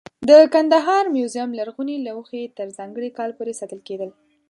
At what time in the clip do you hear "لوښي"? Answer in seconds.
2.05-2.43